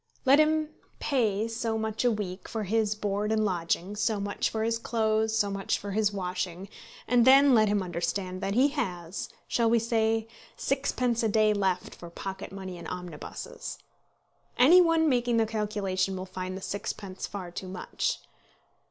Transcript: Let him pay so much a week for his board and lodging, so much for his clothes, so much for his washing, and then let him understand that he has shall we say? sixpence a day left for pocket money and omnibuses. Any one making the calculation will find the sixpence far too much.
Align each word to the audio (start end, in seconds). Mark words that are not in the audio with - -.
Let 0.25 0.39
him 0.39 0.69
pay 0.99 1.47
so 1.47 1.77
much 1.77 2.03
a 2.03 2.09
week 2.11 2.47
for 2.49 2.63
his 2.63 2.95
board 2.95 3.31
and 3.31 3.45
lodging, 3.45 3.95
so 3.95 4.19
much 4.19 4.49
for 4.49 4.63
his 4.63 4.79
clothes, 4.79 5.37
so 5.37 5.51
much 5.51 5.77
for 5.77 5.91
his 5.91 6.11
washing, 6.11 6.69
and 7.07 7.23
then 7.23 7.53
let 7.53 7.67
him 7.67 7.83
understand 7.83 8.41
that 8.41 8.55
he 8.55 8.69
has 8.69 9.29
shall 9.47 9.69
we 9.69 9.77
say? 9.77 10.27
sixpence 10.57 11.21
a 11.21 11.29
day 11.29 11.53
left 11.53 11.93
for 11.93 12.09
pocket 12.09 12.51
money 12.51 12.79
and 12.79 12.87
omnibuses. 12.87 13.77
Any 14.57 14.81
one 14.81 15.07
making 15.07 15.37
the 15.37 15.45
calculation 15.45 16.17
will 16.17 16.25
find 16.25 16.57
the 16.57 16.61
sixpence 16.61 17.27
far 17.27 17.51
too 17.51 17.67
much. 17.67 18.21